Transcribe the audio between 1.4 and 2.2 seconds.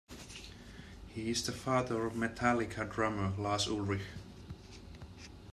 the father of